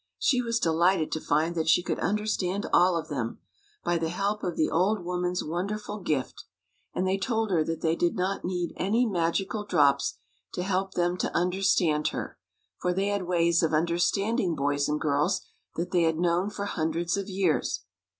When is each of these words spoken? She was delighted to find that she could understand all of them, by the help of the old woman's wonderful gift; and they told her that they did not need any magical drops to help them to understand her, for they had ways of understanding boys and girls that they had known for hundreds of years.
She 0.17 0.41
was 0.41 0.57
delighted 0.59 1.11
to 1.11 1.21
find 1.21 1.53
that 1.53 1.67
she 1.69 1.83
could 1.83 1.99
understand 1.99 2.65
all 2.73 2.97
of 2.97 3.07
them, 3.07 3.37
by 3.85 3.99
the 3.99 4.09
help 4.09 4.41
of 4.43 4.55
the 4.57 4.67
old 4.67 5.05
woman's 5.05 5.43
wonderful 5.43 5.99
gift; 5.99 6.45
and 6.95 7.07
they 7.07 7.19
told 7.19 7.51
her 7.51 7.63
that 7.65 7.81
they 7.81 7.95
did 7.95 8.15
not 8.15 8.43
need 8.43 8.73
any 8.77 9.05
magical 9.05 9.63
drops 9.63 10.17
to 10.55 10.63
help 10.63 10.95
them 10.95 11.17
to 11.17 11.35
understand 11.37 12.07
her, 12.07 12.39
for 12.79 12.93
they 12.95 13.09
had 13.09 13.27
ways 13.27 13.61
of 13.61 13.75
understanding 13.75 14.55
boys 14.55 14.89
and 14.89 14.99
girls 14.99 15.41
that 15.75 15.91
they 15.91 16.01
had 16.01 16.17
known 16.17 16.49
for 16.49 16.65
hundreds 16.65 17.15
of 17.15 17.29
years. 17.29 17.81